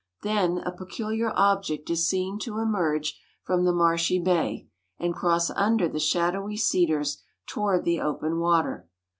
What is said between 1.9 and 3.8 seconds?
is seen to emerge from the